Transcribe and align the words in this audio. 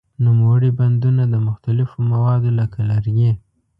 نوموړي 0.25 0.69
بندونه 0.79 1.23
د 1.29 1.35
مختلفو 1.47 1.97
موادو 2.11 2.49
لکه 2.59 2.79
لرګي. 2.89 3.31